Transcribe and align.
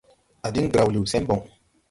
A 0.45 0.47
diŋ 0.53 0.65
graw 0.71 0.87
liw 0.93 1.05
sɛn 1.11 1.23
bɔŋ. 1.29 1.41